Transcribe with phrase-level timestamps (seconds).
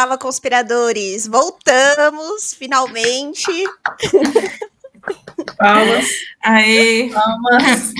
[0.00, 1.26] Fala, conspiradores!
[1.26, 3.50] Voltamos, finalmente!
[5.58, 6.06] Palmas!
[6.40, 7.10] Aê!
[7.10, 7.92] Palmas!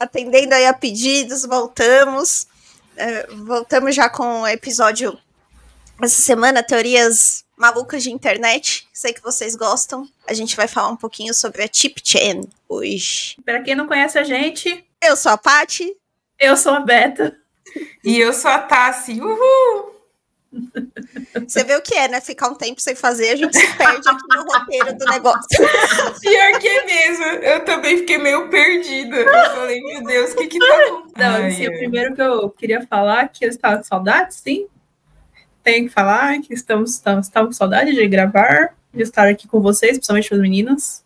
[0.00, 2.46] Atendendo aí a pedidos, voltamos.
[2.96, 5.18] É, voltamos já com o episódio
[6.00, 8.88] essa semana, teorias malucas de internet.
[8.90, 10.08] Sei que vocês gostam.
[10.26, 13.36] A gente vai falar um pouquinho sobre a Chip Chain hoje.
[13.44, 15.94] Para quem não conhece a gente, eu sou a Pati.
[16.38, 17.36] Eu sou a Beta.
[18.02, 19.20] E eu sou a Tassi.
[19.20, 19.87] Uhul!
[21.46, 22.20] Você vê o que é, né?
[22.20, 25.46] Ficar um tempo sem fazer, a gente se perde aqui no roteiro do negócio.
[26.20, 27.24] Pior que é mesmo.
[27.24, 29.16] Eu também fiquei meio perdida.
[29.16, 31.12] Eu falei, meu Deus, o que que tá acontecendo?
[31.16, 34.66] Não, assim, o primeiro que eu queria falar é que eu estava com saudade, sim.
[35.62, 39.60] Tenho que falar que estamos, estamos, estamos com saudade de gravar, de estar aqui com
[39.60, 41.04] vocês, principalmente as meninas.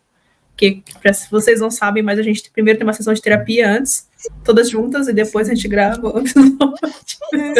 [0.55, 4.07] Que se vocês não sabem, mas a gente primeiro tem uma sessão de terapia antes,
[4.43, 6.13] todas juntas, e depois a gente grava.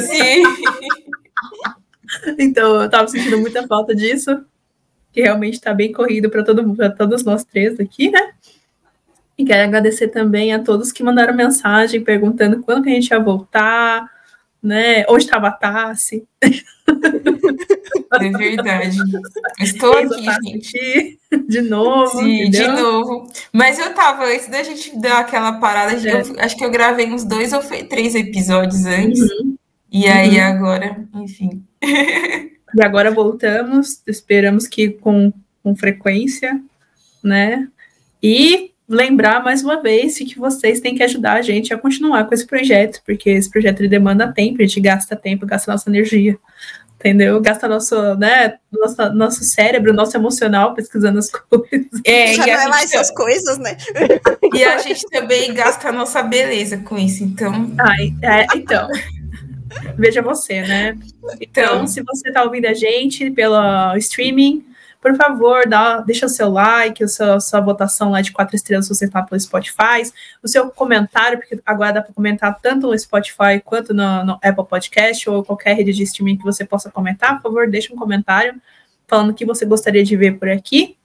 [0.07, 0.43] Sim.
[2.37, 4.43] Então, eu tava sentindo muita falta disso,
[5.11, 8.33] que realmente tá bem corrido para todo mundo, para todos nós três aqui, né?
[9.37, 13.19] E quero agradecer também a todos que mandaram mensagem perguntando quando que a gente ia
[13.19, 14.07] voltar,
[14.61, 15.05] né?
[15.09, 16.27] Onde estava a Tassi?
[18.21, 18.97] É verdade.
[19.59, 21.19] Estou aqui, gente.
[21.47, 22.19] De novo.
[22.19, 23.27] Sim, de novo.
[23.51, 26.13] Mas eu tava, antes da gente dar aquela parada, é.
[26.13, 29.19] eu, acho que eu gravei uns dois ou três episódios antes.
[29.19, 29.55] Uhum.
[29.93, 30.43] E aí uhum.
[30.43, 31.63] agora, enfim.
[32.75, 36.59] E agora voltamos, esperamos que com, com frequência,
[37.23, 37.67] né?
[38.21, 42.33] E lembrar mais uma vez que vocês têm que ajudar a gente a continuar com
[42.33, 46.39] esse projeto, porque esse projeto ele demanda tempo, a gente gasta tempo, gasta nossa energia,
[46.95, 47.39] entendeu?
[47.39, 51.87] Gasta nosso, né, nosso, nosso cérebro, nosso emocional pesquisando as coisas.
[52.03, 53.77] É, Já e não é mais essas coisas, né?
[54.53, 57.71] E a gente também gasta a nossa beleza com isso, então.
[57.77, 58.87] Ai, é, então.
[59.97, 60.97] Veja você, né?
[61.39, 64.65] Então, então se você está ouvindo a gente pelo streaming,
[65.03, 68.85] por favor, dá, deixa o seu like, a sua, sua votação lá de quatro estrelas
[68.85, 70.01] se você está pelo Spotify,
[70.41, 74.65] o seu comentário, porque agora dá para comentar tanto no Spotify quanto no, no, Apple
[74.65, 78.55] Podcast ou qualquer rede de streaming que você possa comentar, por favor, deixa um comentário
[79.05, 80.95] falando o que você gostaria de ver por aqui.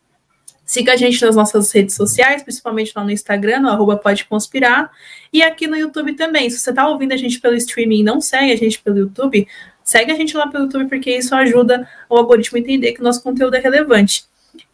[0.68, 4.90] Siga a gente nas nossas redes sociais, principalmente lá no Instagram, no arroba pode conspirar,
[5.32, 6.50] e aqui no YouTube também.
[6.50, 9.48] Se você está ouvindo a gente pelo streaming e não segue a gente pelo YouTube,
[9.82, 13.02] segue a gente lá pelo YouTube, porque isso ajuda o algoritmo a entender que o
[13.02, 14.26] nosso conteúdo é relevante.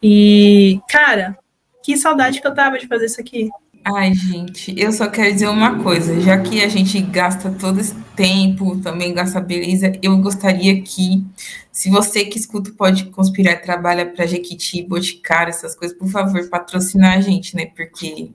[0.03, 1.37] E, cara,
[1.81, 3.49] que saudade que eu tava de fazer isso aqui.
[3.87, 7.93] Ai, gente, eu só quero dizer uma coisa, já que a gente gasta todo esse
[8.15, 11.23] tempo, também gasta beleza, eu gostaria que,
[11.71, 17.15] se você que escuta Pode Conspirar trabalha para Jequiti, Boticário, essas coisas, por favor, patrocinar
[17.15, 17.67] a gente, né?
[17.75, 18.31] Porque,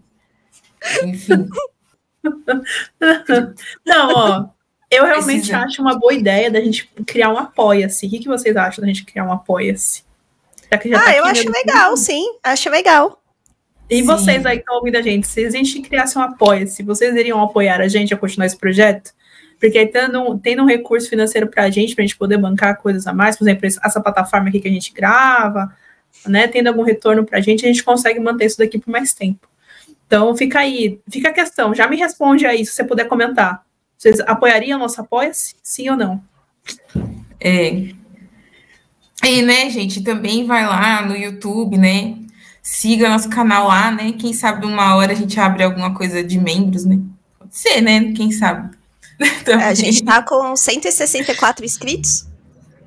[1.02, 1.48] enfim.
[3.84, 4.48] Não, ó,
[4.88, 5.58] eu realmente Precisa.
[5.58, 8.06] acho uma boa ideia da gente criar um apoia-se.
[8.06, 10.04] O que, que vocês acham da gente criar um apoia-se?
[10.70, 13.19] Ah, tá eu acho legal, sim, acho legal.
[13.90, 14.02] E Sim.
[14.04, 17.12] vocês aí que estão ouvindo a gente, se a gente criasse um apoio, se vocês
[17.16, 19.12] iriam apoiar a gente a continuar esse projeto?
[19.58, 23.06] Porque tendo, tendo um recurso financeiro para a gente, para a gente poder bancar coisas
[23.08, 25.74] a mais, por exemplo, essa plataforma aqui que a gente grava,
[26.24, 29.12] né, tendo algum retorno para a gente, a gente consegue manter isso daqui por mais
[29.12, 29.48] tempo.
[30.06, 33.64] Então, fica aí, fica a questão, já me responde aí, se você puder comentar.
[33.98, 35.30] Vocês apoiariam o nosso apoio?
[35.62, 36.22] Sim ou não?
[37.38, 37.88] É.
[39.24, 42.16] E, né, gente, também vai lá no YouTube, né,
[42.62, 44.12] Siga nosso canal lá, né?
[44.12, 46.98] Quem sabe uma hora a gente abre alguma coisa de membros, né?
[47.38, 48.12] Pode ser, né?
[48.12, 48.76] Quem sabe.
[49.64, 52.26] a gente tá com 164 inscritos.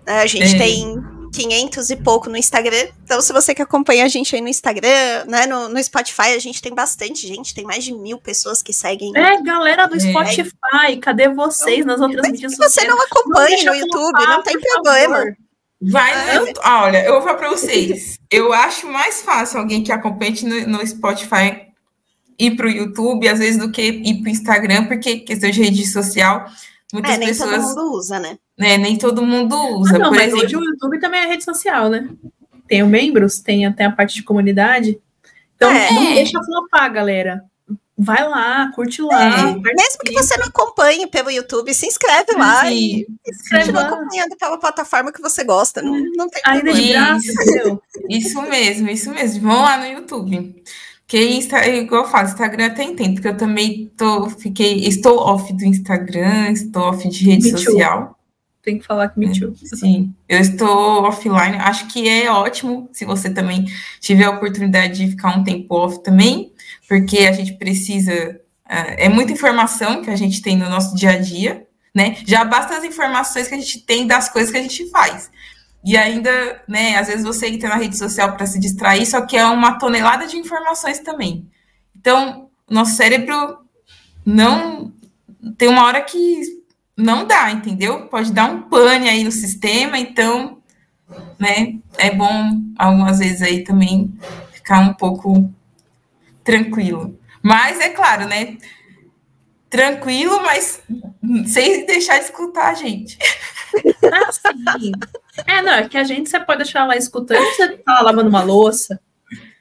[0.05, 0.21] Né?
[0.21, 0.57] A gente é.
[0.57, 1.03] tem
[1.33, 2.87] 500 e pouco no Instagram.
[3.03, 6.39] Então, se você que acompanha a gente aí no Instagram, né, no, no, Spotify, a
[6.39, 9.11] gente tem bastante gente, tem mais de mil pessoas que seguem.
[9.15, 9.99] É, galera do é.
[9.99, 12.73] Spotify, cadê vocês então, nas outras mídias sociais?
[12.73, 15.17] Se você não acompanha não no YouTube, não tem problema.
[15.17, 15.42] Favor.
[15.89, 16.11] Vai,
[16.61, 18.17] ah, olha, eu vou falar para vocês.
[18.29, 21.67] Eu acho mais fácil alguém que acompanhe no, no Spotify
[22.39, 25.61] ir para o YouTube, às vezes, do que ir para o Instagram, porque questão de
[25.61, 26.45] rede social,
[26.91, 27.51] muitas é, nem pessoas.
[27.51, 28.37] Nem todo mundo usa, né?
[28.57, 28.77] né?
[28.77, 29.95] Nem todo mundo usa.
[29.95, 30.45] Ah, não, mas exemplo.
[30.45, 32.09] hoje o YouTube também é rede social, né?
[32.67, 34.99] Tem o membros, tem até a parte de comunidade.
[35.55, 35.91] Então, é.
[35.91, 37.43] não deixa flopar, galera
[37.97, 39.39] vai lá, curte lá.
[39.39, 43.07] É, mesmo que você não acompanhe pelo YouTube, se inscreve lá Sim, e,
[43.49, 45.81] continua acompanhando pela plataforma que você gosta.
[45.81, 47.19] Não, não tem Ainda problema.
[47.19, 47.79] de graça,
[48.09, 49.41] Isso mesmo, isso mesmo.
[49.41, 50.63] Vão lá no YouTube.
[51.05, 55.53] Que Insta, igual eu falo, Instagram tem tempo, porque eu também tô, fiquei, estou off
[55.53, 58.07] do Instagram, estou off de rede me social.
[58.07, 58.15] Too.
[58.63, 59.53] Tem que falar que me too.
[59.55, 61.57] Sim, eu estou offline.
[61.57, 63.65] Acho que é ótimo se você também
[63.99, 66.52] tiver a oportunidade de ficar um tempo off também
[66.93, 68.39] porque a gente precisa.
[68.67, 72.17] É muita informação que a gente tem no nosso dia a dia, né?
[72.23, 75.31] Já basta as informações que a gente tem das coisas que a gente faz.
[75.83, 79.35] E ainda, né, às vezes você entra na rede social para se distrair, só que
[79.35, 81.49] é uma tonelada de informações também.
[81.97, 83.57] Então, nosso cérebro
[84.23, 84.93] não
[85.57, 86.41] tem uma hora que
[86.95, 88.07] não dá, entendeu?
[88.07, 90.59] Pode dar um pane aí no sistema, então,
[91.39, 94.13] né, é bom algumas vezes aí também
[94.53, 95.51] ficar um pouco
[96.43, 97.19] tranquilo.
[97.41, 98.57] Mas é claro, né?
[99.69, 100.81] Tranquilo, mas
[101.47, 103.17] sem deixar de escutar a gente.
[104.03, 104.31] Ah,
[104.77, 104.91] sim.
[105.47, 108.29] É, não, é que a gente você pode deixar lá escutando, você tá lá lavando
[108.29, 108.99] uma louça,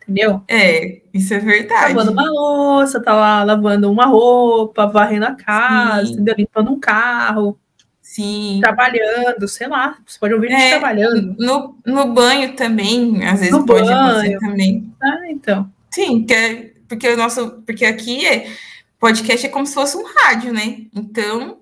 [0.02, 0.42] entendeu?
[0.46, 1.94] É, isso é verdade.
[1.94, 6.12] Lavando uma louça, tá lá lavando uma roupa, varrendo a casa, sim.
[6.12, 6.34] entendeu?
[6.36, 7.58] Limpando um carro.
[8.02, 8.58] Sim.
[8.60, 9.96] Trabalhando, sei lá.
[10.06, 11.34] Você pode ouvir é, trabalhando.
[11.38, 14.38] No, no banho também, às vezes no pode banho.
[14.38, 14.92] também.
[15.02, 15.72] Ah, então.
[15.90, 17.62] Sim, que é, porque o nosso.
[17.62, 18.54] Porque aqui é.
[18.98, 20.86] Podcast é como se fosse um rádio, né?
[20.94, 21.60] Então,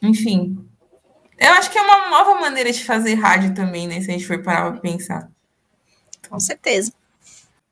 [0.00, 0.66] enfim.
[1.38, 4.00] Eu acho que é uma nova maneira de fazer rádio também, né?
[4.00, 5.28] Se a gente for parar para pensar.
[6.30, 6.92] Com certeza.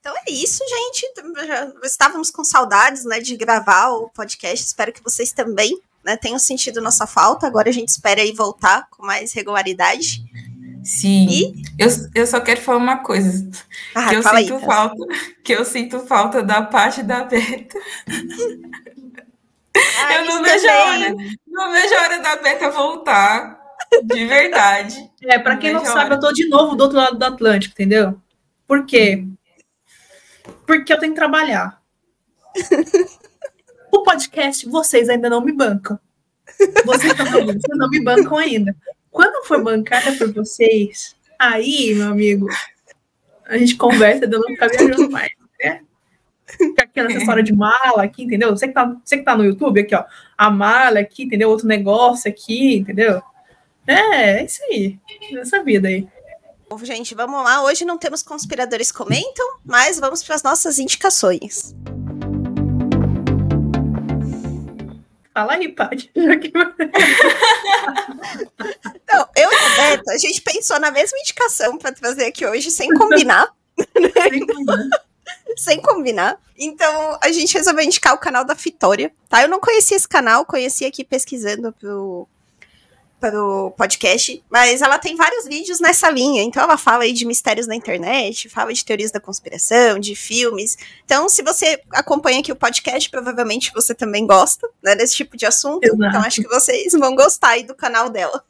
[0.01, 1.47] Então é isso, gente.
[1.47, 4.67] Já estávamos com saudades, né, de gravar o podcast.
[4.67, 7.47] Espero que vocês também né, tenham sentido nossa falta.
[7.47, 10.25] Agora a gente espera aí voltar com mais regularidade.
[10.85, 11.27] Sim.
[11.29, 11.63] E...
[11.79, 13.49] Eu, eu só quero falar uma coisa.
[13.95, 14.59] Ah, que eu sinto aí, tá?
[14.59, 15.07] falta,
[15.45, 17.79] que eu sinto falta da parte da Beta.
[20.03, 21.17] Ah, eu não vejo a hora.
[21.47, 23.61] Não vejo a hora da Beta voltar.
[24.03, 25.11] De verdade.
[25.23, 28.21] É, para quem não sabe, eu tô de novo do outro lado do Atlântico, entendeu?
[28.67, 29.25] Por quê?
[30.67, 31.81] Porque eu tenho que trabalhar.
[33.93, 35.99] o podcast, vocês ainda não me bancam.
[36.85, 38.75] Vocês, vocês não me bancam ainda.
[39.11, 42.47] Quando for bancada por vocês, aí, meu amigo,
[43.47, 45.31] a gente conversa não ficar viajando mais,
[45.63, 45.81] né?
[46.47, 48.51] Fica aqui nessa história de mala aqui, entendeu?
[48.51, 50.05] Você que, tá, você que tá no YouTube aqui, ó.
[50.37, 51.49] A mala aqui, entendeu?
[51.49, 53.23] Outro negócio aqui, entendeu?
[53.87, 54.99] É, é isso aí.
[55.33, 56.07] Nessa vida aí.
[56.83, 57.63] Gente, vamos lá.
[57.65, 61.75] Hoje não temos conspiradores comentam, mas vamos para as nossas indicações.
[65.33, 66.11] Fala aí, Paty.
[66.17, 66.35] não,
[69.37, 72.93] eu e a Beto, a gente pensou na mesma indicação para trazer aqui hoje, sem
[72.95, 73.49] combinar.
[74.29, 74.89] sem combinar.
[75.57, 76.39] sem combinar.
[76.59, 79.43] Então, a gente resolveu indicar o canal da Vitória, tá?
[79.43, 82.27] Eu não conhecia esse canal, conheci aqui pesquisando pro,
[83.21, 86.43] para o podcast, mas ela tem vários vídeos nessa linha.
[86.43, 90.79] Então ela fala aí de mistérios na internet, fala de teorias da conspiração, de filmes.
[91.05, 95.45] Então, se você acompanha aqui o podcast, provavelmente você também gosta né, desse tipo de
[95.45, 95.85] assunto.
[95.85, 96.05] Exato.
[96.05, 98.43] Então acho que vocês vão gostar aí do canal dela.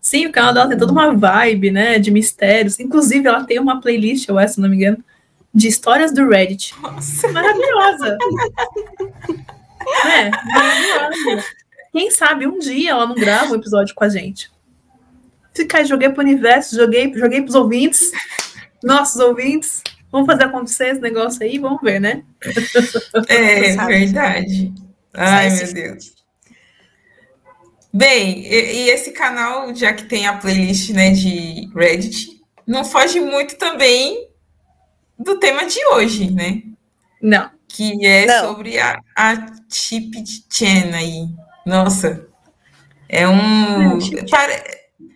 [0.00, 2.78] Sim, o canal dela tem toda uma vibe, né, de mistérios.
[2.78, 5.04] Inclusive, ela tem uma playlist, eu acho, se não me engano,
[5.52, 6.72] de histórias do Reddit.
[6.80, 7.26] Nossa.
[7.32, 8.16] Maravilhosa.
[10.06, 11.44] é, maravilhosa.
[11.96, 14.50] Quem sabe um dia ela não grava um episódio com a gente.
[15.54, 18.12] Ficar, joguei pro universo, joguei, joguei pros ouvintes,
[18.84, 19.82] nossos ouvintes.
[20.12, 22.22] Vamos fazer acontecer esse negócio aí, vamos ver, né?
[23.28, 24.74] É, verdade.
[25.14, 26.12] Ai, meu Deus.
[27.94, 32.28] Bem, e, e, esse canal, já que tem a playlist né, de Reddit,
[32.66, 34.28] não foge muito também
[35.18, 36.60] do tema de hoje, né?
[37.22, 37.50] Não.
[37.66, 38.48] Que é não.
[38.48, 40.12] sobre a, a Chip
[40.50, 41.45] Chen aí.
[41.66, 42.24] Nossa,
[43.08, 43.98] é um.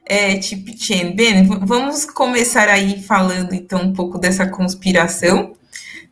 [0.04, 1.14] É, Tip Chen.
[1.14, 5.54] Bem, vamos começar aí falando então um pouco dessa conspiração,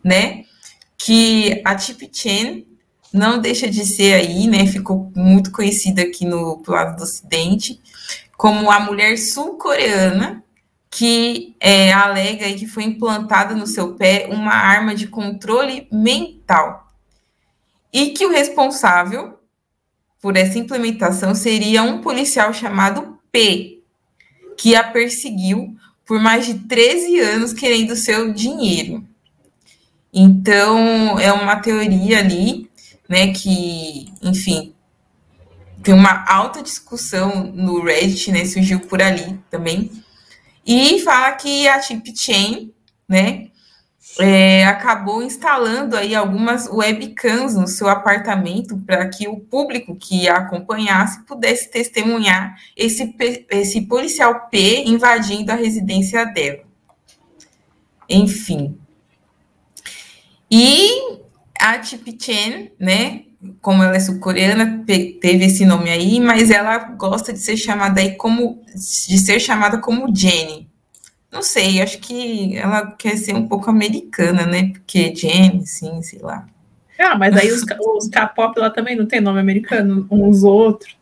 [0.03, 0.45] né?
[0.97, 2.65] Que a Tip Chen
[3.13, 4.65] não deixa de ser aí, né?
[4.69, 7.81] Ficou muito conhecida aqui no lado do Ocidente
[8.37, 10.45] como a mulher sul-coreana
[10.89, 16.87] que é, alega aí que foi implantada no seu pé uma arma de controle mental
[17.93, 19.38] e que o responsável
[20.21, 23.81] por essa implementação seria um policial chamado P,
[24.57, 29.07] que a perseguiu por mais de 13 anos querendo seu dinheiro.
[30.13, 32.69] Então, é uma teoria ali,
[33.09, 34.73] né, que, enfim,
[35.83, 39.91] tem uma alta discussão no Reddit, né, surgiu por ali também,
[40.67, 42.73] e fala que a Tip Chain,
[43.09, 43.48] né,
[44.19, 50.37] é, acabou instalando aí algumas webcams no seu apartamento para que o público que a
[50.39, 53.15] acompanhasse pudesse testemunhar esse,
[53.51, 56.65] esse policial P invadindo a residência dela.
[58.09, 58.79] Enfim.
[60.51, 61.19] E
[61.61, 63.25] a Tip Chen, né,
[63.61, 68.17] como ela é sul-coreana, teve esse nome aí, mas ela gosta de ser chamada aí
[68.17, 70.68] como de ser chamada como Jenny.
[71.31, 74.71] Não sei, acho que ela quer ser um pouco americana, né?
[74.73, 76.47] Porque Jenny, sim, sei lá.
[76.99, 77.63] Ah, mas aí os,
[77.97, 80.97] os K-pop lá também não tem nome americano, uns outros.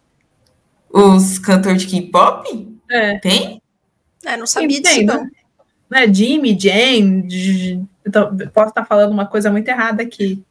[0.92, 2.68] os cantores de K-pop?
[2.90, 3.18] É.
[3.18, 3.62] Tem?
[4.24, 5.24] É, não sabia Tem, disso, não.
[5.24, 5.30] né?
[5.88, 10.42] Né, Jimmy, Jane, tô- posso estar falando uma coisa muito errada aqui.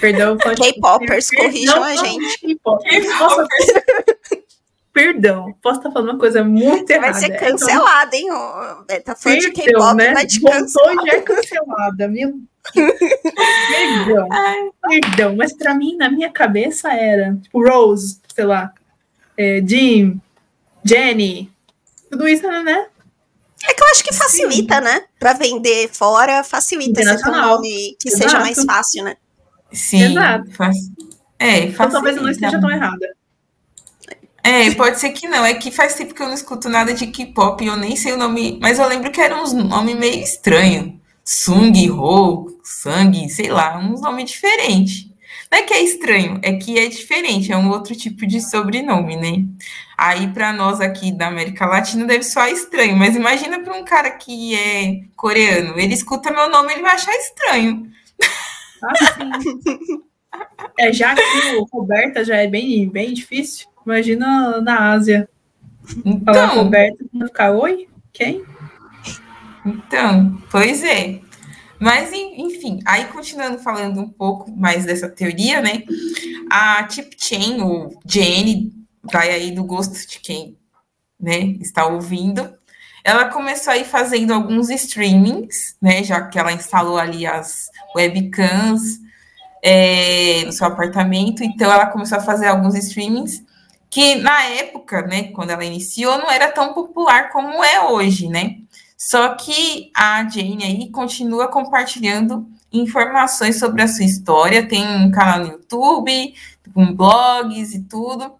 [0.00, 2.38] Perdão, K-popers, corrijam a gente.
[2.40, 2.82] K-pop.
[4.92, 7.14] Perdão, posso estar falando uma coisa muito Vai errada.
[7.18, 8.26] ser Então, cancelada, hein?
[8.88, 10.14] É, Tá de Perdão, K-pop, né?
[10.14, 10.94] vai te cancelar.
[11.04, 12.40] e já é cancelada, meu
[12.74, 14.28] Perdão,
[14.88, 18.72] perdão, mas pra mim, na minha cabeça era, tipo, Rose, sei lá,
[19.36, 20.20] é, Jim,
[20.84, 21.50] Jenny,
[22.10, 22.86] tudo isso, né?
[23.68, 25.02] É que eu acho que facilita, né?
[25.18, 27.56] Pra vender fora, facilita um Internacional.
[27.56, 28.22] nome que Exato.
[28.24, 29.16] seja mais fácil, né?
[29.72, 30.02] Sim.
[30.12, 30.50] Exato.
[30.52, 30.76] Faz...
[31.38, 32.46] É, Então talvez eu não facilita.
[32.46, 33.14] esteja tão errada.
[34.42, 35.44] É, pode ser que não.
[35.44, 38.16] É que faz tempo que eu não escuto nada de K-pop, eu nem sei o
[38.16, 40.94] nome, mas eu lembro que eram uns nomes meio estranhos.
[41.24, 45.08] Sung, Ho, Sang, sei lá, uns nomes diferentes.
[45.50, 49.16] Não é que é estranho, é que é diferente, é um outro tipo de sobrenome,
[49.16, 49.44] né?
[49.98, 54.10] Aí, para nós aqui da América Latina, deve soar estranho, mas imagina para um cara
[54.12, 57.90] que é coreano, ele escuta meu nome, ele vai achar estranho.
[58.82, 60.02] Ah, sim.
[60.78, 65.28] É, já que o Roberta já é bem, bem difícil, imagina na Ásia.
[66.24, 67.88] Falar Então, Roberta e ficar, oi?
[68.12, 68.44] Quem?
[69.66, 71.20] Então, pois é.
[71.78, 75.82] Mas, en- enfim, aí continuando falando um pouco mais dessa teoria, né?
[76.50, 80.56] A Tip Chain, ou Jenny, vai aí do gosto de quem
[81.18, 82.52] né, está ouvindo.
[83.02, 86.04] Ela começou aí fazendo alguns streamings, né?
[86.04, 89.00] Já que ela instalou ali as webcams
[89.62, 91.42] é, no seu apartamento.
[91.42, 93.42] Então, ela começou a fazer alguns streamings
[93.90, 98.58] que, na época, né, quando ela iniciou, não era tão popular como é hoje, né?
[98.96, 105.40] Só que a Jane aí continua compartilhando informações sobre a sua história, tem um canal
[105.40, 106.34] no YouTube,
[106.72, 108.32] com blogs e tudo,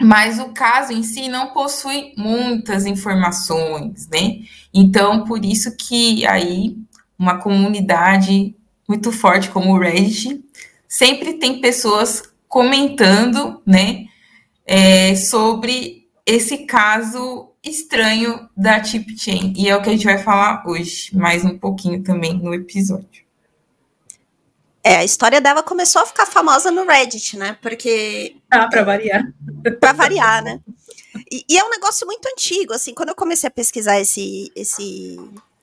[0.00, 4.38] mas o caso em si não possui muitas informações, né?
[4.74, 6.76] Então, por isso que aí
[7.18, 8.56] uma comunidade
[8.88, 10.42] muito forte como o Reddit
[10.88, 14.07] sempre tem pessoas comentando, né,
[14.68, 19.54] é, sobre esse caso estranho da Tip Chain.
[19.56, 23.26] E é o que a gente vai falar hoje, mais um pouquinho também no episódio.
[24.84, 27.56] É, a história dela começou a ficar famosa no Reddit, né?
[27.62, 29.22] Porque Ah, pra variar.
[29.80, 30.60] Pra variar, né?
[31.30, 35.18] E, e é um negócio muito antigo, assim, quando eu comecei a pesquisar esse, esse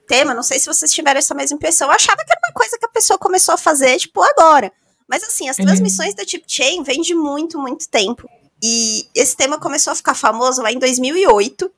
[0.07, 2.77] tema, não sei se vocês tiveram essa mesma impressão, eu achava que era uma coisa
[2.77, 4.71] que a pessoa começou a fazer, tipo, agora.
[5.07, 5.65] Mas assim, as Uhum.
[5.65, 8.27] transmissões da Tip Chain vêm de muito, muito tempo.
[8.61, 11.71] E esse tema começou a ficar famoso lá em 2008,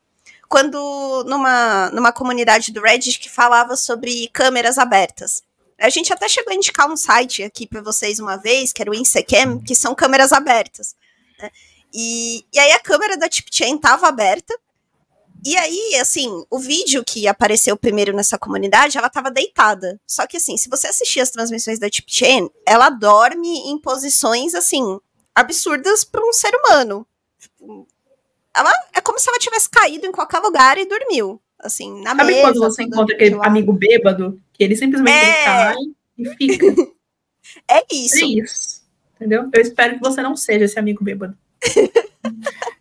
[0.47, 5.43] quando numa, numa comunidade do Reddit que falava sobre câmeras abertas.
[5.79, 8.89] A gente até chegou a indicar um site aqui para vocês uma vez, que era
[8.89, 10.95] o Insecam, que são câmeras abertas.
[11.39, 11.51] né?
[11.93, 14.57] E, e aí a câmera da TipChain tava aberta.
[15.45, 19.99] E aí, assim, o vídeo que apareceu primeiro nessa comunidade, ela tava deitada.
[20.05, 24.99] Só que, assim, se você assistir as transmissões da TipChain, ela dorme em posições, assim,
[25.41, 27.05] absurdas para um ser humano.
[28.55, 31.39] Ela é como se ela tivesse caído em qualquer lugar e dormiu.
[31.59, 32.41] Assim, na Sabe mesa.
[32.41, 33.47] quando você encontra aquele lado.
[33.47, 35.43] amigo bêbado, que ele simplesmente É.
[35.43, 35.75] cai
[36.17, 36.65] e fica?
[37.67, 38.25] É É isso.
[38.25, 38.81] isso.
[39.15, 39.49] Entendeu?
[39.51, 41.35] Eu espero que você não seja esse amigo bêbado.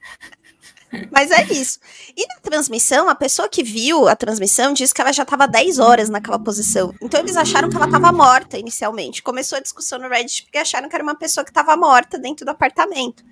[1.11, 1.79] Mas é isso.
[2.17, 5.79] E na transmissão, a pessoa que viu a transmissão disse que ela já estava 10
[5.79, 6.95] horas naquela posição.
[7.01, 9.23] Então eles acharam que ela estava morta inicialmente.
[9.23, 12.45] Começou a discussão no Reddit porque acharam que era uma pessoa que estava morta dentro
[12.45, 13.25] do apartamento.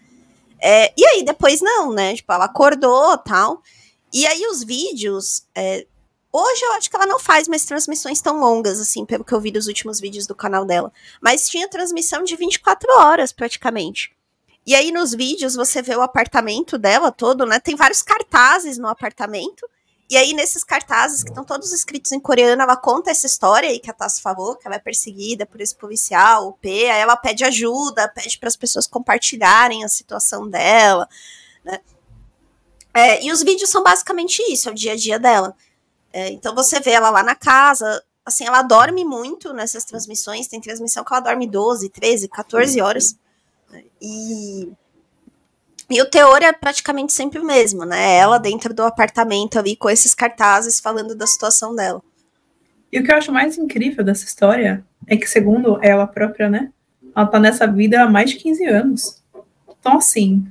[0.60, 2.14] É, e aí depois não, né?
[2.14, 3.62] Tipo, ela acordou tal.
[4.12, 5.46] E aí os vídeos.
[5.54, 5.86] é,
[6.32, 9.40] hoje eu acho que ela não faz mais transmissões tão longas, assim, pelo que eu
[9.40, 10.92] vi dos últimos vídeos do canal dela.
[11.20, 14.13] Mas tinha transmissão de 24 horas, praticamente.
[14.66, 17.60] E aí nos vídeos você vê o apartamento dela todo, né?
[17.60, 19.68] Tem vários cartazes no apartamento.
[20.08, 23.78] E aí nesses cartazes que estão todos escritos em coreano, ela conta essa história aí
[23.78, 27.16] que a Tassi falou, que ela é perseguida por esse policial, o P, aí ela
[27.16, 31.08] pede ajuda, pede para as pessoas compartilharem a situação dela,
[31.64, 31.80] né?
[32.92, 35.56] É, e os vídeos são basicamente isso, é o dia a dia dela.
[36.12, 40.60] É, então você vê ela lá na casa, assim, ela dorme muito nessas transmissões, tem
[40.60, 43.16] transmissão que ela dorme 12, 13, 14 horas.
[44.00, 44.72] E,
[45.90, 48.16] e o teor é praticamente sempre o mesmo, né?
[48.16, 52.02] Ela dentro do apartamento ali com esses cartazes falando da situação dela.
[52.92, 56.70] E o que eu acho mais incrível dessa história é que, segundo ela própria, né?
[57.14, 59.22] Ela tá nessa vida há mais de 15 anos.
[59.80, 60.46] Então, assim,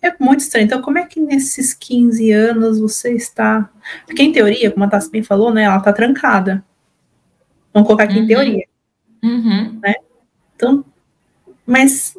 [0.00, 0.66] é muito estranho.
[0.66, 3.70] Então, como é que nesses 15 anos você está.
[4.06, 5.64] Porque, em teoria, como a Tassi bem falou, né?
[5.64, 6.64] Ela tá trancada.
[7.72, 8.24] Vamos colocar aqui Uhum.
[8.24, 8.66] em teoria.
[9.22, 9.80] Uhum.
[10.54, 10.84] Então,
[11.66, 12.16] mas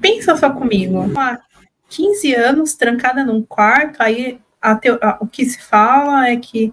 [0.00, 1.10] pensa só comigo.
[1.16, 1.38] Ah,
[1.88, 6.72] 15 anos trancada num quarto, aí a, a, o que se fala é que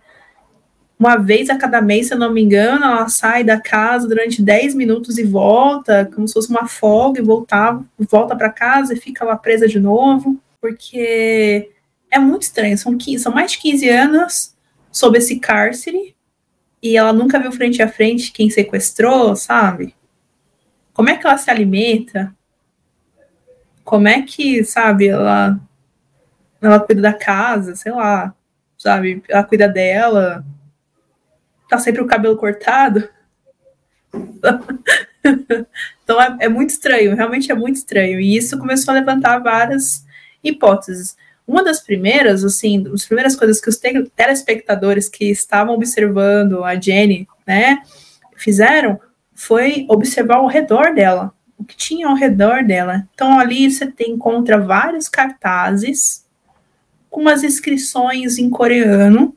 [1.00, 4.42] uma vez a cada mês, se eu não me engano, ela sai da casa durante
[4.42, 9.00] 10 minutos e volta, como se fosse uma folga, e voltar, volta para casa e
[9.00, 11.72] fica lá presa de novo, porque
[12.12, 12.78] é muito estranho.
[12.78, 14.56] São, 15, são mais de 15 anos
[14.92, 16.16] sob esse cárcere
[16.82, 19.96] e ela nunca viu frente a frente quem sequestrou, sabe?
[20.94, 22.36] Como é que ela se alimenta?
[23.90, 25.60] Como é que, sabe, ela,
[26.62, 28.36] ela cuida da casa, sei lá,
[28.78, 29.24] sabe?
[29.28, 30.46] Ela cuida dela
[31.68, 33.10] tá sempre o cabelo cortado.
[36.04, 38.20] então é, é, muito estranho, realmente é muito estranho.
[38.20, 40.06] E isso começou a levantar várias
[40.44, 41.18] hipóteses.
[41.48, 43.82] Uma das primeiras, assim, as primeiras coisas que os
[44.16, 47.82] telespectadores que estavam observando a Jenny, né,
[48.36, 49.00] fizeram
[49.34, 53.08] foi observar ao redor dela, o que tinha ao redor dela.
[53.14, 56.26] Então ali você tem, encontra vários cartazes
[57.10, 59.36] com umas inscrições em coreano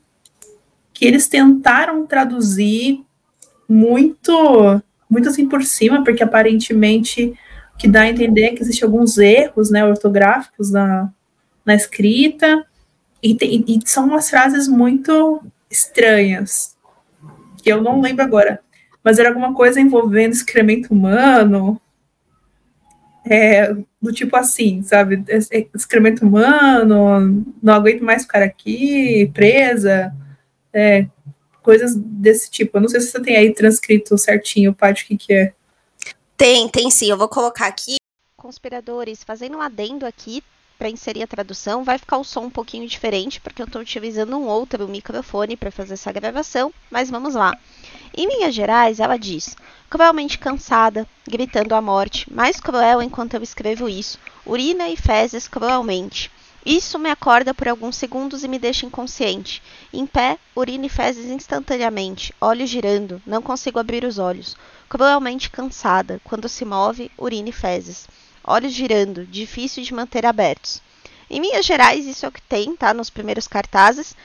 [0.93, 3.03] que eles tentaram traduzir
[3.67, 7.33] muito, muito assim por cima, porque aparentemente
[7.73, 11.11] o que dá a entender é que existem alguns erros né, ortográficos na,
[11.65, 12.65] na escrita,
[13.21, 16.75] e, tem, e são umas frases muito estranhas,
[17.63, 18.59] que eu não lembro agora,
[19.03, 21.81] mas era alguma coisa envolvendo excremento humano,
[23.25, 25.23] é, do tipo assim, sabe?
[25.73, 30.13] Excremento humano, não aguento mais ficar aqui, presa,
[30.73, 31.07] é,
[31.61, 32.77] coisas desse tipo.
[32.77, 35.53] Eu não sei se você tem aí transcrito certinho, Paty, o que, que é.
[36.35, 37.09] Tem, tem sim.
[37.09, 37.95] Eu vou colocar aqui.
[38.35, 40.43] Conspiradores, fazendo um adendo aqui
[40.77, 44.37] para inserir a tradução, vai ficar o som um pouquinho diferente, porque eu estou utilizando
[44.37, 47.53] um outro microfone para fazer essa gravação, mas vamos lá.
[48.15, 49.55] Em linhas gerais, ela diz:
[49.89, 56.31] cruelmente cansada, gritando a morte, mais cruel enquanto eu escrevo isso, urina e fezes cruelmente.
[56.65, 59.61] Isso me acorda por alguns segundos e me deixa inconsciente.
[59.91, 64.55] Em pé, urina e fezes instantaneamente, olhos girando, não consigo abrir os olhos.
[64.87, 68.07] Cruelmente cansada, quando se move, urina e fezes.
[68.43, 70.81] Olhos girando, difícil de manter abertos.
[71.29, 72.93] Em linhas gerais, isso é o que tem, tá?
[72.93, 74.15] Nos primeiros cartazes.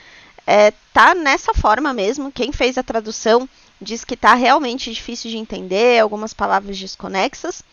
[0.45, 2.31] É, tá nessa forma mesmo.
[2.31, 3.47] Quem fez a tradução
[3.81, 7.63] diz que tá realmente difícil de entender, algumas palavras desconexas.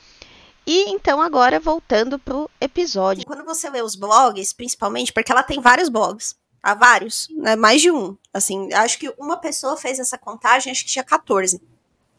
[0.66, 3.26] E então, agora voltando pro episódio.
[3.26, 6.36] Quando você lê os blogs, principalmente, porque ela tem vários blogs.
[6.62, 7.54] Há vários, né?
[7.54, 8.16] Mais de um.
[8.34, 11.60] Assim, acho que uma pessoa fez essa contagem, acho que tinha 14.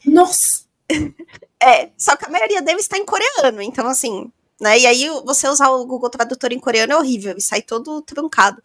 [0.06, 0.67] Nossa!
[1.62, 4.78] é, só que a maioria deles está em coreano, então assim, né?
[4.78, 8.62] E aí você usar o Google Tradutor em coreano é horrível, e sai todo truncado.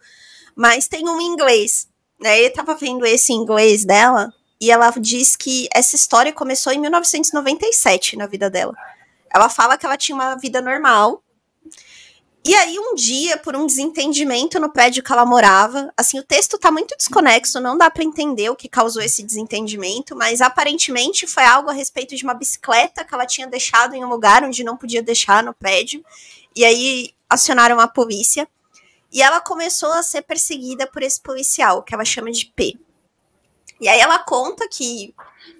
[0.56, 1.88] Mas tem um em inglês,
[2.20, 2.40] né?
[2.46, 6.80] Eu tava vendo esse em inglês dela, e ela diz que essa história começou em
[6.80, 8.74] 1997 na vida dela.
[9.34, 11.23] Ela fala que ela tinha uma vida normal.
[12.46, 16.58] E aí, um dia, por um desentendimento no prédio que ela morava, assim, o texto
[16.58, 21.46] tá muito desconexo, não dá para entender o que causou esse desentendimento, mas aparentemente foi
[21.46, 24.76] algo a respeito de uma bicicleta que ela tinha deixado em um lugar onde não
[24.76, 26.04] podia deixar no prédio.
[26.54, 28.46] E aí acionaram a polícia.
[29.10, 32.78] E ela começou a ser perseguida por esse policial, que ela chama de P.
[33.80, 35.14] E aí ela conta que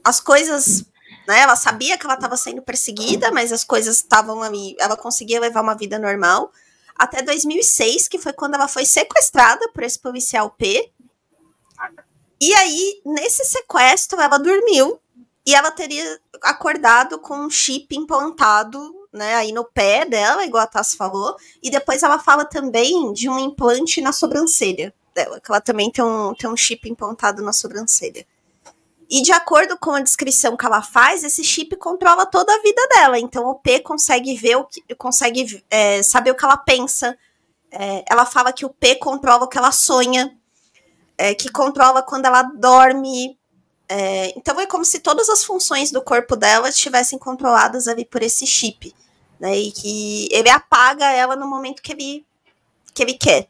[0.04, 0.86] as coisas
[1.28, 1.40] né?
[1.40, 5.62] Ela sabia que ela estava sendo perseguida, mas as coisas estavam ali, ela conseguia levar
[5.62, 6.52] uma vida normal.
[6.96, 10.92] Até 2006, que foi quando ela foi sequestrada por esse policial P.
[12.40, 15.00] E aí, nesse sequestro, ela dormiu
[15.46, 20.68] e ela teria acordado com um chip implantado, né, aí no pé dela, igual a
[20.68, 21.36] Tassi falou.
[21.62, 26.04] E depois ela fala também de um implante na sobrancelha dela, que ela também tem
[26.04, 28.26] um, tem um chip implantado na sobrancelha.
[29.14, 32.82] E de acordo com a descrição que ela faz, esse chip controla toda a vida
[32.96, 33.20] dela.
[33.20, 37.16] Então o P consegue ver o que consegue é, saber o que ela pensa.
[37.70, 40.36] É, ela fala que o P controla o que ela sonha,
[41.16, 43.38] é, que controla quando ela dorme.
[43.88, 48.24] É, então é como se todas as funções do corpo dela estivessem controladas ali por
[48.24, 48.96] esse chip.
[49.40, 52.26] Né, e que ele apaga ela no momento que ele,
[52.96, 53.48] que ele quer.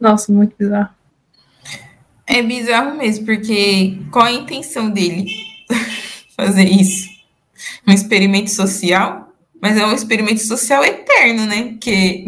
[0.00, 0.99] Nossa, muito bizarro.
[2.32, 5.26] É bizarro mesmo, porque qual a intenção dele
[6.36, 7.08] fazer isso?
[7.84, 9.34] Um experimento social?
[9.60, 11.72] Mas é um experimento social eterno, né?
[11.72, 12.24] Porque.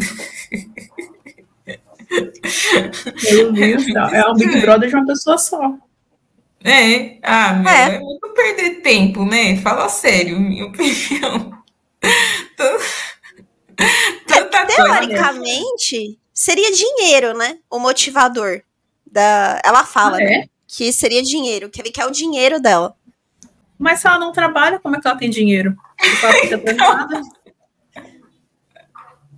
[3.30, 5.78] Meu Deus, é um Big Brother de uma pessoa só.
[6.64, 8.00] É, ah, meu, é.
[8.00, 9.56] não perder tempo, né?
[9.58, 11.62] Fala sério, minha opinião.
[14.26, 16.16] Tanta é, teoricamente, coisa.
[16.34, 17.58] seria dinheiro, né?
[17.70, 18.62] O motivador
[19.12, 19.60] da.
[19.64, 20.24] Ela fala, ah, é?
[20.24, 20.48] né?
[20.66, 22.96] Que seria dinheiro, que ele quer o dinheiro dela.
[23.78, 25.76] Mas se ela não trabalha, como é que ela tem dinheiro?
[26.22, 26.58] Ela fica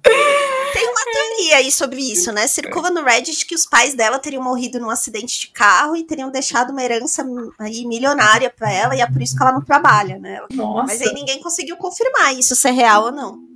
[0.05, 2.47] Tem uma teoria aí sobre isso, né?
[2.47, 6.31] Circula no Reddit que os pais dela teriam morrido num acidente de carro e teriam
[6.31, 7.25] deixado uma herança
[7.59, 10.41] aí milionária para ela e é por isso que ela não trabalha, né?
[10.53, 10.89] Nossa.
[10.89, 13.55] Mas aí ninguém conseguiu confirmar isso se é real ou não.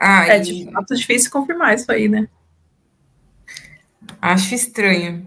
[0.00, 2.28] Ah, é de fato difícil confirmar isso aí, né?
[4.20, 5.26] Acho estranho.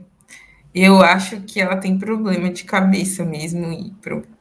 [0.73, 3.71] Eu acho que ela tem problema de cabeça mesmo.
[3.71, 3.93] E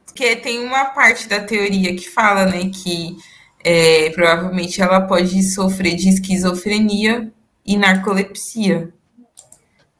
[0.05, 3.17] Porque tem uma parte da teoria que fala, né, que
[3.63, 7.31] é, provavelmente ela pode sofrer de esquizofrenia
[7.65, 8.93] e narcolepsia,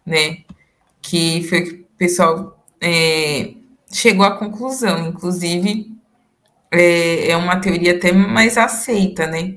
[0.06, 0.38] né?
[1.02, 3.54] Que foi que o pessoal é,
[3.92, 5.92] chegou à conclusão, inclusive
[6.72, 9.56] é, é uma teoria até mais aceita, né?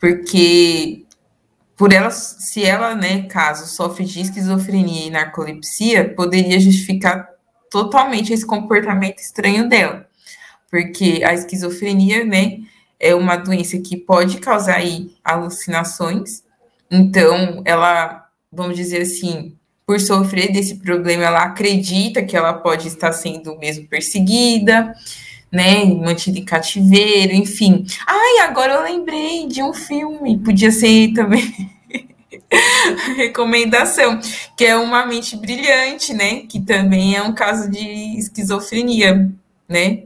[0.00, 1.01] Porque
[1.82, 7.28] por ela, se ela, né, caso sofre de esquizofrenia e narcolepsia, poderia justificar
[7.68, 10.06] totalmente esse comportamento estranho dela.
[10.70, 12.58] Porque a esquizofrenia, né,
[13.00, 16.44] é uma doença que pode causar aí alucinações.
[16.88, 23.10] Então, ela, vamos dizer assim, por sofrer desse problema, ela acredita que ela pode estar
[23.10, 24.94] sendo mesmo perseguida,
[25.50, 27.84] né, mantida em cativeiro, enfim.
[28.06, 31.71] Ai, agora eu lembrei de um filme, podia ser também
[33.16, 34.20] recomendação,
[34.56, 39.30] que é Uma Mente Brilhante, né, que também é um caso de esquizofrenia,
[39.68, 40.04] né,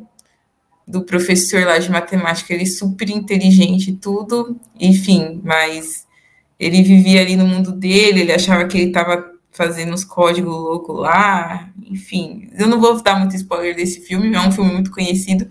[0.86, 6.06] do professor lá de matemática, ele é super inteligente e tudo, enfim, mas
[6.58, 11.00] ele vivia ali no mundo dele, ele achava que ele estava fazendo uns códigos loucos
[11.00, 15.48] lá, enfim, eu não vou dar muito spoiler desse filme, é um filme muito conhecido,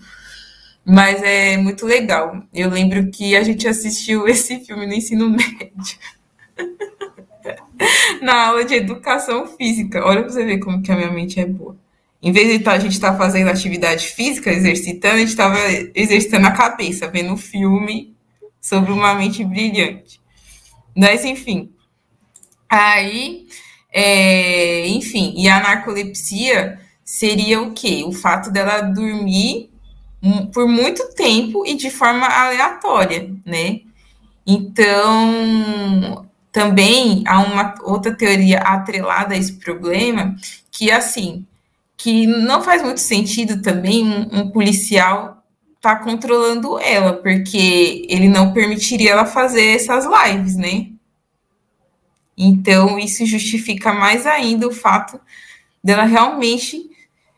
[0.86, 2.44] mas é muito legal.
[2.54, 5.98] Eu lembro que a gente assistiu esse filme no ensino médio.
[8.22, 10.06] Na aula de educação física.
[10.06, 11.76] Olha para você ver como que a minha mente é boa.
[12.22, 15.58] Em vez de tá, a gente estar tá fazendo atividade física, exercitando, a gente estava
[15.94, 18.16] exercitando a cabeça, vendo um filme
[18.60, 20.20] sobre uma mente brilhante.
[20.96, 21.72] Mas, enfim.
[22.68, 23.46] Aí,
[23.92, 28.04] é, enfim, e a narcolepsia seria o quê?
[28.04, 29.70] O fato dela dormir
[30.52, 33.82] por muito tempo e de forma aleatória, né?
[34.48, 36.25] Então,
[36.56, 40.34] também há uma outra teoria atrelada a esse problema,
[40.72, 41.46] que assim,
[41.98, 45.44] que não faz muito sentido também um, um policial
[45.76, 50.88] estar tá controlando ela, porque ele não permitiria ela fazer essas lives, né?
[52.38, 55.20] Então, isso justifica mais ainda o fato
[55.84, 56.90] dela realmente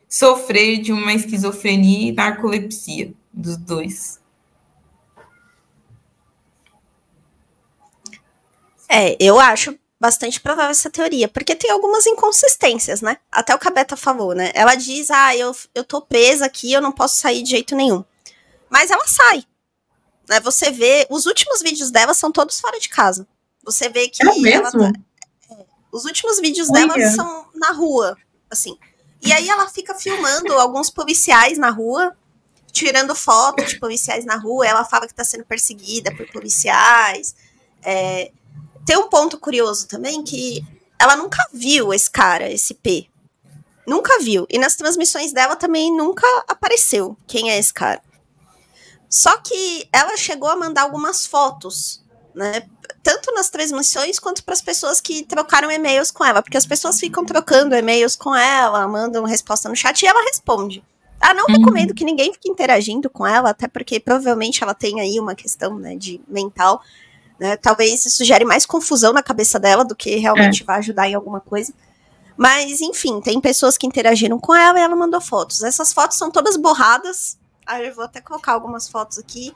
[0.08, 4.16] sofrer de uma esquizofrenia e narcolepsia, dos dois.
[8.89, 13.17] É, eu acho bastante provável essa teoria, porque tem algumas inconsistências, né?
[13.32, 14.52] Até o Cabeta falou, né?
[14.54, 18.04] Ela diz, ah, eu, eu tô presa aqui, eu não posso sair de jeito nenhum.
[18.69, 19.43] Mas ela sai.
[20.30, 20.39] Né?
[20.41, 23.28] Você vê, os últimos vídeos dela são todos fora de casa.
[23.63, 24.91] Você vê que é ela tá,
[25.52, 26.88] é, Os últimos vídeos Olha.
[26.88, 28.15] dela são na rua,
[28.50, 28.78] assim.
[29.21, 32.15] E aí ela fica filmando alguns policiais na rua,
[32.71, 34.67] tirando fotos de policiais na rua.
[34.67, 37.36] Ela fala que tá sendo perseguida por policiais.
[37.82, 38.32] É,
[38.88, 40.65] tem um ponto curioso também que
[40.97, 43.10] ela nunca viu esse cara, esse P.
[43.86, 44.47] Nunca viu.
[44.50, 48.02] E nas transmissões dela também nunca apareceu quem é esse cara.
[49.10, 52.02] Só que ela chegou a mandar algumas fotos,
[52.34, 52.63] né?
[53.04, 56.97] Tanto nas transmissões quanto para as pessoas que trocaram e-mails com ela, porque as pessoas
[56.97, 60.82] ficam trocando e-mails com ela, mandam resposta no chat e ela responde.
[61.19, 61.58] Ah, não uhum.
[61.58, 65.78] recomendo que ninguém fique interagindo com ela, até porque provavelmente ela tem aí uma questão
[65.78, 66.82] né, de mental
[67.39, 67.58] né?
[67.58, 70.65] Talvez isso gere mais confusão na cabeça dela do que realmente é.
[70.65, 71.73] vai ajudar em alguma coisa.
[72.36, 75.63] Mas, enfim, tem pessoas que interagiram com ela e ela mandou fotos.
[75.63, 77.38] Essas fotos são todas borradas.
[77.65, 79.54] Ah, eu vou até colocar algumas fotos aqui.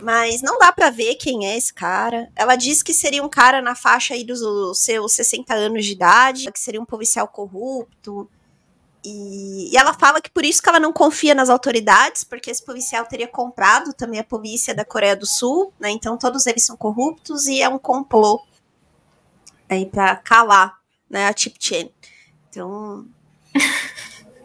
[0.00, 2.30] Mas não dá para ver quem é esse cara.
[2.34, 4.40] Ela diz que seria um cara na faixa aí dos
[4.78, 8.30] seus 60 anos de idade, que seria um policial corrupto,
[9.04, 12.64] e, e, ela fala que por isso que ela não confia nas autoridades, porque esse
[12.64, 15.90] policial teria comprado também a polícia da Coreia do Sul, né?
[15.90, 18.42] Então todos eles são corruptos e é um complô
[19.68, 21.90] aí para calar, né, a Chip Chen.
[22.48, 23.06] Então,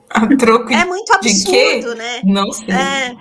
[0.10, 2.22] a troco é muito absurdo, né?
[2.24, 2.70] Não sei.
[2.70, 3.16] É...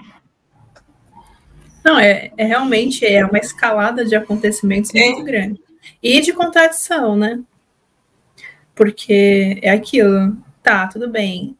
[1.82, 5.00] Não, é, é, realmente é uma escalada de acontecimentos é.
[5.06, 5.60] muito grande.
[6.02, 7.40] E de contradição, né?
[8.74, 11.56] Porque é aquilo tá, tudo bem.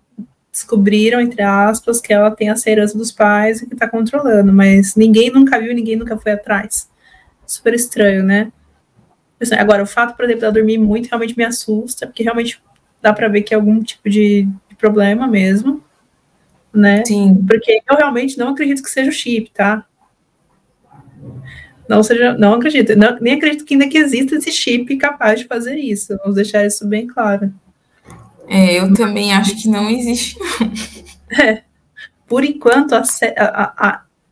[0.51, 4.97] Descobriram, entre aspas, que ela tem a herança dos pais e que tá controlando, mas
[4.97, 6.88] ninguém nunca viu, ninguém nunca foi atrás.
[7.47, 8.51] Super estranho, né?
[9.59, 12.62] Agora, o fato, por exemplo, dela dormir muito realmente me assusta, porque realmente
[13.03, 15.85] dá para ver que é algum tipo de, de problema mesmo,
[16.73, 17.05] né?
[17.05, 17.45] Sim.
[17.47, 19.85] Porque eu realmente não acredito que seja o chip, tá?
[21.87, 25.47] Não seja, não acredito, não, nem acredito que ainda que exista esse chip capaz de
[25.47, 26.17] fazer isso.
[26.19, 27.53] Vamos deixar isso bem claro.
[28.48, 30.37] É, eu também acho que não existe.
[31.42, 31.62] É,
[32.28, 32.94] por enquanto,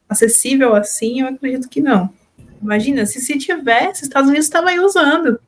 [0.08, 2.12] acessível assim, eu acredito que não.
[2.62, 5.40] Imagina, se, se tivesse, os Estados Unidos estavam aí usando.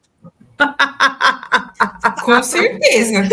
[2.24, 3.28] Com certeza.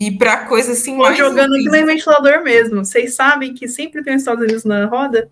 [0.00, 2.84] E para coisa assim Estou jogando aqui no ventilador mesmo.
[2.84, 5.30] Vocês sabem que sempre tem os Estados Unidos na roda?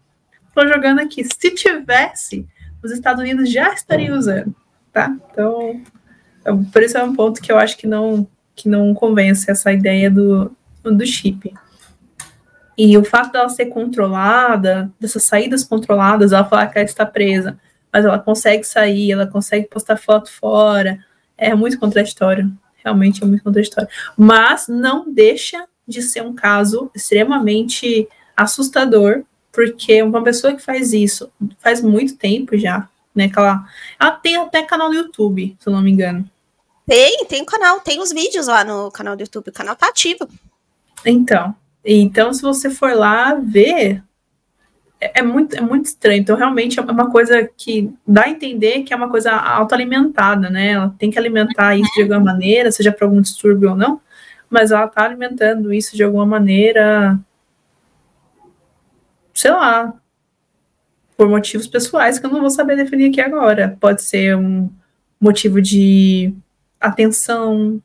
[0.49, 1.25] Estou jogando aqui.
[1.25, 2.47] Se tivesse,
[2.83, 4.55] os Estados Unidos já estariam usando,
[4.93, 5.17] tá?
[5.31, 5.81] Então,
[6.45, 9.73] é, por isso é um ponto que eu acho que não que não convence essa
[9.73, 10.51] ideia do,
[10.83, 11.55] do chip.
[12.77, 17.59] E o fato dela ser controlada, dessas saídas controladas, ela falar que ela está presa,
[17.93, 20.99] mas ela consegue sair, ela consegue postar foto fora,
[21.37, 22.53] é muito contraditório.
[22.85, 23.89] Realmente é muito contraditório.
[24.17, 31.31] Mas não deixa de ser um caso extremamente assustador, porque uma pessoa que faz isso
[31.59, 33.29] faz muito tempo já, né?
[33.29, 33.65] Que ela,
[33.99, 36.29] ela tem até canal no YouTube, se eu não me engano.
[36.89, 40.27] Tem, tem canal, tem os vídeos lá no canal do YouTube, o canal tá ativo.
[41.05, 44.03] Então, então, se você for lá ver,
[44.99, 46.21] é, é, muito, é muito estranho.
[46.21, 50.71] Então, realmente é uma coisa que dá a entender que é uma coisa autoalimentada, né?
[50.71, 54.01] Ela tem que alimentar isso de alguma maneira, seja por algum distúrbio ou não,
[54.49, 57.21] mas ela está alimentando isso de alguma maneira,
[59.35, 59.93] sei lá,
[61.19, 63.77] por motivos pessoais que eu não vou saber definir aqui agora.
[63.79, 64.71] Pode ser um
[65.21, 66.33] motivo de
[66.81, 67.83] atenção,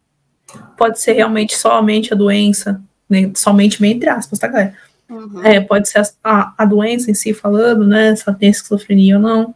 [0.77, 4.75] pode ser realmente somente a doença, né, somente entre aspas, tá, galera?
[5.09, 5.43] Uhum.
[5.43, 8.15] É, pode ser a, a, doença em si falando, né?
[8.15, 9.55] Se ela tem esquizofrenia ou não.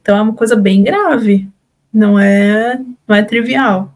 [0.00, 1.48] Então é uma coisa bem grave.
[1.92, 3.92] Não é, não é trivial.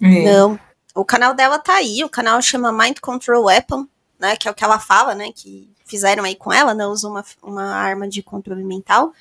[0.00, 0.32] É.
[0.32, 0.58] Não.
[0.94, 3.86] O canal dela tá aí, o canal chama Mind Control Weapon,
[4.18, 4.36] né?
[4.36, 5.30] Que é o que ela fala, né?
[5.34, 6.86] Que fizeram aí com ela, né?
[6.86, 9.12] Usa uma, uma arma de controle mental.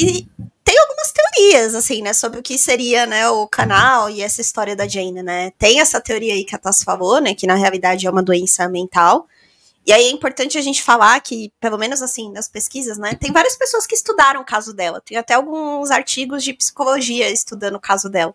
[0.00, 0.28] E
[0.62, 4.76] tem algumas teorias, assim, né, sobre o que seria, né, o canal e essa história
[4.76, 5.50] da Jane, né.
[5.58, 8.68] Tem essa teoria aí que a Tassi falou, né, que na realidade é uma doença
[8.68, 9.26] mental.
[9.84, 13.32] E aí é importante a gente falar que, pelo menos assim, nas pesquisas, né, tem
[13.32, 15.02] várias pessoas que estudaram o caso dela.
[15.04, 18.34] Tem até alguns artigos de psicologia estudando o caso dela.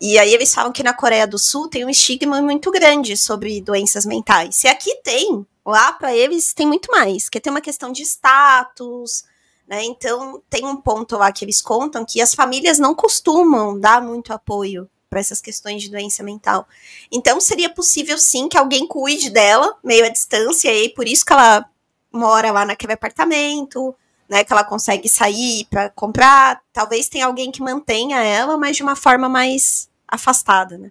[0.00, 3.60] E aí eles falam que na Coreia do Sul tem um estigma muito grande sobre
[3.60, 4.54] doenças mentais.
[4.54, 9.24] Se aqui tem, lá para eles tem muito mais, que tem uma questão de status,
[9.68, 9.84] né?
[9.84, 14.32] Então, tem um ponto lá que eles contam que as famílias não costumam dar muito
[14.32, 16.66] apoio para essas questões de doença mental.
[17.12, 21.34] Então, seria possível sim que alguém cuide dela, meio à distância, e por isso que
[21.34, 21.68] ela
[22.10, 23.94] mora lá naquele apartamento,
[24.26, 24.42] né?
[24.42, 26.62] Que ela consegue sair para comprar.
[26.72, 30.90] Talvez tenha alguém que mantenha ela, mas de uma forma mais afastada, né?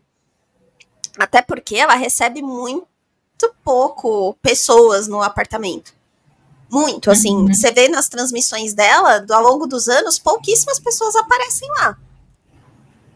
[1.18, 2.86] Até porque ela recebe muito
[3.64, 5.97] pouco pessoas no apartamento.
[6.70, 7.36] Muito, assim.
[7.36, 7.48] Uhum.
[7.54, 11.98] Você vê nas transmissões dela, ao longo dos anos, pouquíssimas pessoas aparecem lá.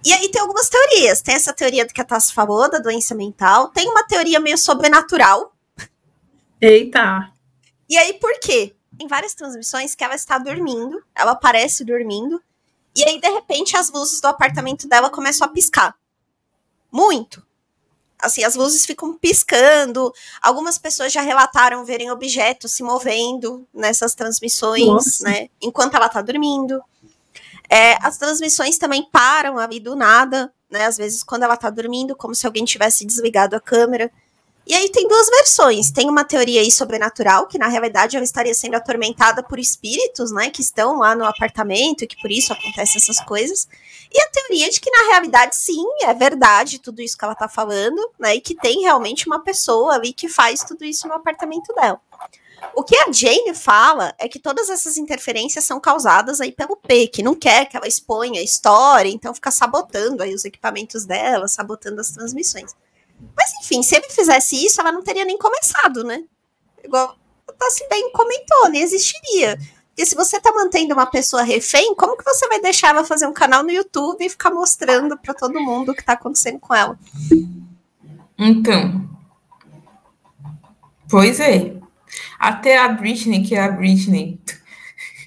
[0.03, 1.21] E aí tem algumas teorias.
[1.21, 3.69] Tem essa teoria que a Tassi falou, da doença mental.
[3.69, 5.53] Tem uma teoria meio sobrenatural.
[6.59, 7.31] Eita!
[7.89, 8.73] E aí, por quê?
[8.97, 12.41] Tem várias transmissões que ela está dormindo, ela aparece dormindo,
[12.95, 15.95] e aí, de repente, as luzes do apartamento dela começam a piscar.
[16.91, 17.43] Muito
[18.21, 20.13] assim, as luzes ficam piscando.
[20.41, 25.23] Algumas pessoas já relataram verem objetos se movendo nessas transmissões, Nossa.
[25.23, 25.49] né?
[25.61, 26.81] Enquanto ela tá dormindo.
[27.69, 30.85] É, as transmissões também param ali do nada, né?
[30.85, 34.11] Às vezes, quando ela tá dormindo, como se alguém tivesse desligado a câmera.
[34.65, 35.91] E aí tem duas versões.
[35.91, 40.49] Tem uma teoria aí sobrenatural, que na realidade ela estaria sendo atormentada por espíritos, né?
[40.49, 43.67] Que estão lá no apartamento e que por isso acontecem essas coisas.
[44.13, 47.47] E a teoria de que, na realidade, sim, é verdade tudo isso que ela tá
[47.47, 48.35] falando, né?
[48.35, 51.99] E que tem realmente uma pessoa ali que faz tudo isso no apartamento dela.
[52.75, 57.07] O que a Jane fala é que todas essas interferências são causadas aí pelo P,
[57.07, 61.47] que não quer que ela exponha a história, então fica sabotando aí os equipamentos dela,
[61.47, 62.75] sabotando as transmissões.
[63.35, 66.23] Mas enfim, se ele fizesse isso, ela não teria nem começado, né?
[66.83, 69.57] Igual o Tassi bem comentou, nem existiria.
[69.89, 73.27] Porque se você tá mantendo uma pessoa refém, como que você vai deixar ela fazer
[73.27, 76.73] um canal no YouTube e ficar mostrando para todo mundo o que tá acontecendo com
[76.73, 76.97] ela?
[78.37, 79.07] Então.
[81.09, 81.75] Pois é.
[82.39, 84.41] Até a Britney, que é a Britney,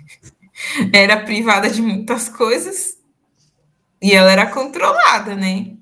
[0.92, 2.98] era privada de muitas coisas
[4.02, 5.73] e ela era controlada, né?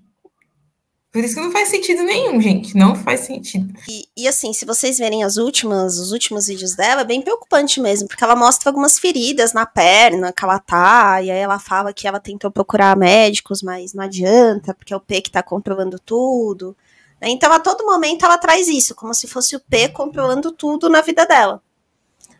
[1.12, 2.74] Por isso que não faz sentido nenhum, gente.
[2.74, 3.78] Não faz sentido.
[3.86, 7.78] E, e, assim, se vocês verem as últimas, os últimos vídeos dela, é bem preocupante
[7.82, 11.92] mesmo, porque ela mostra algumas feridas na perna que ela tá, e aí ela fala
[11.92, 15.98] que ela tentou procurar médicos, mas não adianta, porque é o P que tá controlando
[15.98, 16.74] tudo.
[17.20, 21.02] Então, a todo momento, ela traz isso, como se fosse o P controlando tudo na
[21.02, 21.62] vida dela.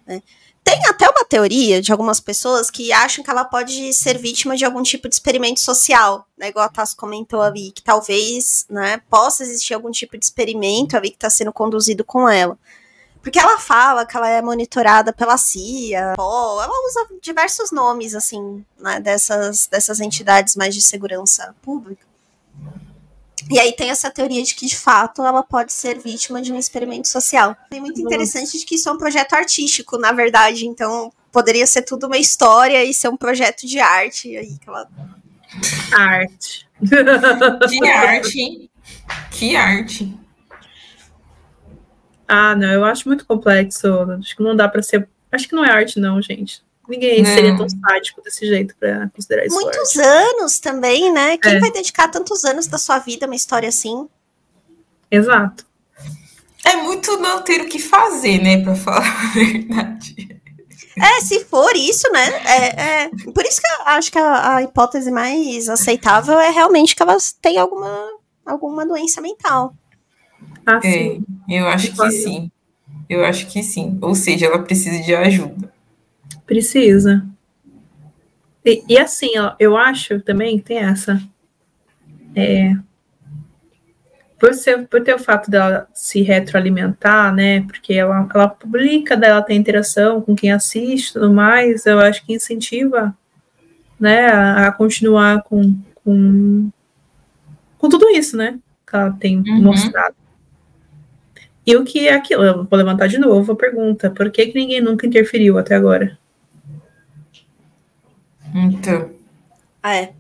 [0.06, 0.22] Né?
[0.64, 4.64] Tem até uma teoria de algumas pessoas que acham que ela pode ser vítima de
[4.64, 6.48] algum tipo de experimento social, né?
[6.48, 11.10] Igual a Tassi comentou ali, que talvez, né, possa existir algum tipo de experimento ali
[11.10, 12.56] que está sendo conduzido com ela.
[13.22, 18.64] Porque ela fala que ela é monitorada pela CIA, pô, ela usa diversos nomes, assim,
[18.78, 22.11] né, dessas, dessas entidades mais de segurança pública.
[23.50, 26.58] E aí tem essa teoria de que, de fato, ela pode ser vítima de um
[26.58, 27.56] experimento social.
[27.70, 30.66] É muito interessante de que isso é um projeto artístico, na verdade.
[30.66, 34.36] Então, poderia ser tudo uma história e ser um projeto de arte.
[34.36, 34.88] Aí que ela...
[35.92, 36.68] Arte.
[37.68, 38.70] Que arte,
[39.30, 40.18] Que arte.
[42.26, 43.86] Ah, não, eu acho muito complexo.
[44.18, 45.08] Acho que não dá para ser.
[45.30, 46.62] Acho que não é arte, não, gente.
[46.92, 47.34] Ninguém não.
[47.34, 49.54] seria tão sádico desse jeito para considerar isso.
[49.58, 50.00] Muitos arte.
[50.06, 51.38] anos também, né?
[51.38, 51.58] Quem é.
[51.58, 54.06] vai dedicar tantos anos da sua vida a uma história assim?
[55.10, 55.64] Exato.
[56.62, 58.62] É muito não ter o que fazer, né?
[58.62, 60.38] Para falar a verdade.
[61.00, 62.28] É, se for isso, né?
[62.44, 66.94] É, é, por isso que eu acho que a, a, hipótese mais aceitável é realmente
[66.94, 68.06] que elas têm alguma,
[68.44, 69.74] alguma doença mental.
[70.66, 72.50] Ah, é, eu acho que sim.
[73.08, 73.98] Eu acho que sim.
[74.02, 75.72] Ou seja, ela precisa de ajuda.
[76.52, 77.24] Precisa.
[78.62, 81.18] E, e assim, ó, eu acho também que tem essa.
[82.36, 82.74] É,
[84.38, 87.62] por, ser, por ter o fato dela se retroalimentar, né?
[87.62, 92.22] Porque ela, ela publica, dela tem interação com quem assiste e tudo mais, eu acho
[92.26, 93.16] que incentiva
[93.98, 96.70] né, a, a continuar com, com,
[97.78, 98.58] com tudo isso, né?
[98.86, 99.62] Que ela tem uhum.
[99.62, 100.14] mostrado.
[101.66, 102.44] E o que é aquilo?
[102.44, 106.18] Eu vou levantar de novo a pergunta: por que, que ninguém nunca interferiu até agora?
[108.54, 109.10] Então.
[109.82, 110.14] Ah, é.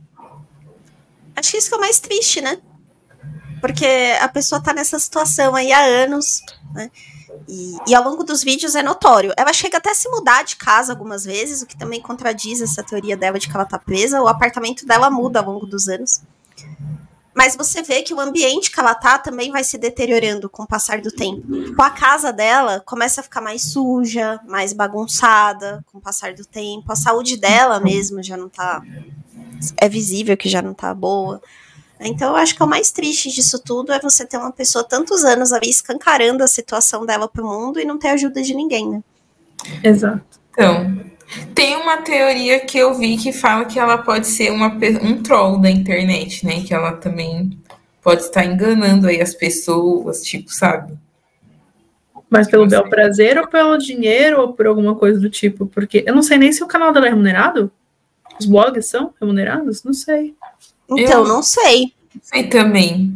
[1.36, 2.58] Acho que isso que é o mais triste, né?
[3.60, 3.86] Porque
[4.20, 6.42] a pessoa tá nessa situação aí há anos,
[6.74, 6.90] né?
[7.48, 9.32] E, e, ao longo dos vídeos é notório.
[9.36, 12.82] Ela chega até a se mudar de casa algumas vezes, o que também contradiz essa
[12.82, 14.20] teoria dela de que ela tá presa.
[14.20, 16.22] O apartamento dela muda ao longo dos anos.
[17.34, 20.66] Mas você vê que o ambiente que ela tá também vai se deteriorando com o
[20.66, 21.40] passar do tempo.
[21.64, 26.44] Tipo, a casa dela começa a ficar mais suja, mais bagunçada com o passar do
[26.44, 26.92] tempo.
[26.92, 28.82] A saúde dela mesmo já não tá.
[29.76, 31.40] É visível que já não tá boa.
[32.00, 35.24] Então eu acho que o mais triste disso tudo é você ter uma pessoa tantos
[35.24, 39.02] anos ali escancarando a situação dela pro mundo e não ter ajuda de ninguém, né?
[39.82, 40.40] Exato.
[40.50, 41.01] Então,
[41.54, 44.68] tem uma teoria que eu vi que fala que ela pode ser uma,
[45.02, 46.62] um troll da internet, né?
[46.62, 47.58] Que ela também
[48.02, 50.92] pode estar enganando aí as pessoas, tipo, sabe?
[52.28, 55.66] Mas pelo bel prazer ou pelo dinheiro ou por alguma coisa do tipo?
[55.66, 57.70] Porque eu não sei nem se o canal dela é remunerado.
[58.40, 59.84] Os blogs são remunerados?
[59.84, 60.34] Não sei.
[60.90, 61.92] Então, eu não sei.
[62.22, 63.14] Sei também.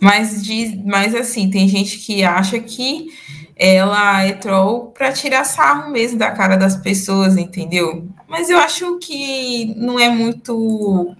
[0.00, 3.08] Mas, diz, mas assim, tem gente que acha que
[3.56, 8.08] ela entrou para tirar sarro mesmo da cara das pessoas, entendeu?
[8.28, 11.14] Mas eu acho que não é muito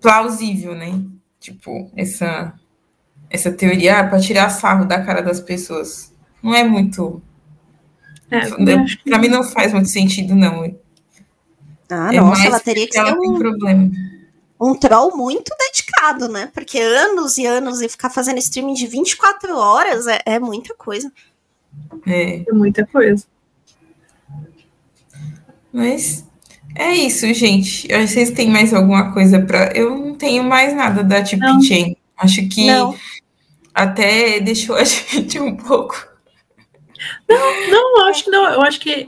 [0.00, 1.00] plausível, né?
[1.38, 2.54] Tipo, essa
[3.34, 6.12] essa teoria ah, para tirar sarro da cara das pessoas.
[6.42, 7.20] Não é muito.
[8.30, 10.62] É, para mim não faz muito sentido, não.
[11.90, 13.90] Ah, é nossa, ela teria que ela ser um, problema.
[14.60, 16.50] um troll muito dedicado, né?
[16.54, 21.12] Porque anos e anos e ficar fazendo streaming de 24 horas é, é muita coisa.
[22.06, 22.44] É.
[22.48, 23.24] é muita coisa.
[25.72, 26.24] Mas
[26.74, 27.88] é isso, gente.
[27.88, 29.72] Vocês têm mais alguma coisa para.
[29.76, 31.96] Eu não tenho mais nada da Tip Chain.
[32.16, 32.96] Acho que não.
[33.74, 36.14] até deixou a gente um pouco.
[37.28, 38.44] Não, não, acho que não.
[38.52, 39.06] Eu acho que,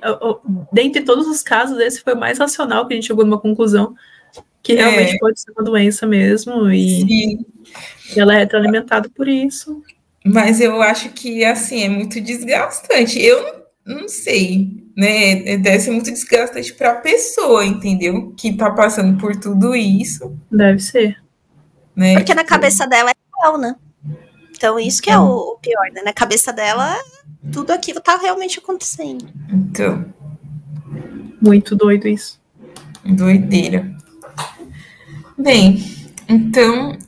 [0.73, 3.95] dentre todos os casos, esse foi o mais racional que a gente chegou numa conclusão
[4.67, 5.19] que realmente é.
[5.19, 7.47] pode ser uma doença mesmo e, Sim.
[8.17, 9.81] ela é retroalimentada por isso.
[10.27, 13.21] Mas eu acho que, assim, é muito desgastante.
[13.23, 15.57] Eu não sei, né?
[15.59, 18.33] Deve ser muito desgastante para a pessoa, entendeu?
[18.37, 20.37] Que está passando por tudo isso.
[20.51, 21.23] Deve ser.
[21.95, 22.15] Né?
[22.15, 23.77] Porque na tipo, cabeça dela é real, né?
[24.51, 26.03] Então, isso que é o, o pior, né?
[26.03, 26.97] Na cabeça dela,
[27.53, 29.29] tudo aquilo tá realmente acontecendo.
[29.49, 30.05] Então.
[31.41, 32.41] Muito doido isso.
[33.05, 33.95] Doideira.
[35.39, 35.85] Bem,
[36.29, 36.99] então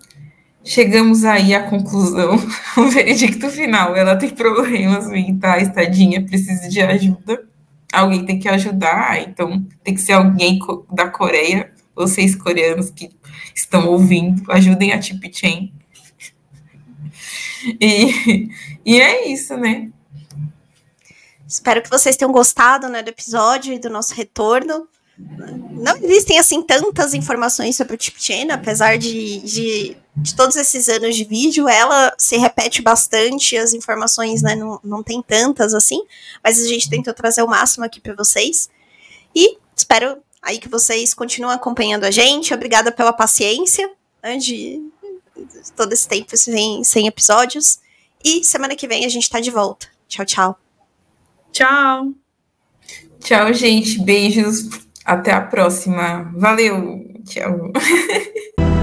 [0.68, 2.36] chegamos aí à conclusão,
[2.76, 3.96] o veredicto final.
[3.96, 7.48] Ela tem problemas mentais, tadinha, precisa de ajuda.
[7.90, 10.58] Alguém tem que ajudar, então tem que ser alguém
[10.92, 13.10] da Coreia, vocês coreanos que
[13.54, 15.72] estão ouvindo, ajudem a Tip Chain.
[17.80, 18.48] E,
[18.86, 19.90] e é isso, né?
[21.44, 24.86] Espero que vocês tenham gostado né, do episódio e do nosso retorno.
[25.78, 31.16] Não existem assim tantas informações sobre o Chipchen, apesar de, de, de, todos esses anos
[31.16, 36.02] de vídeo, ela se repete bastante, as informações né, não, não tem tantas assim,
[36.42, 38.68] mas a gente tentou trazer o máximo aqui para vocês.
[39.34, 42.52] E espero aí que vocês continuem acompanhando a gente.
[42.52, 43.90] Obrigada pela paciência
[44.22, 44.82] né, de
[45.76, 47.78] todo esse tempo sem, sem episódios.
[48.24, 49.86] E semana que vem a gente tá de volta.
[50.08, 50.58] Tchau, tchau.
[51.52, 52.12] Tchau.
[53.20, 54.00] Tchau, gente.
[54.00, 54.87] Beijos.
[55.08, 56.30] Até a próxima.
[56.36, 57.02] Valeu.
[57.24, 57.72] Tchau.